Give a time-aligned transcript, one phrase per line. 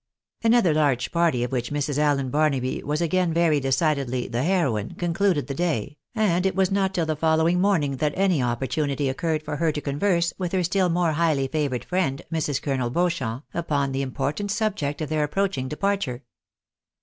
[0.43, 1.99] AifOTHER large party, of which Mrs.
[1.99, 6.91] Allen Barnaby was again very decidedly the heroine, concluded the day, and it was not
[6.95, 10.89] till the following morning that any opporunity occurred for her to converse with her still
[10.89, 12.59] more highly favoured friend, Mrs.
[12.59, 16.23] Colonel Beauchamp, upon the important subject of their approaching de parj; ure.